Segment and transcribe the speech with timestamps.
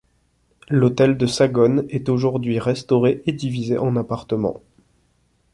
[0.67, 4.63] L’hôtel de Sagonne est aujourd'hui restauré et divisé en appartements.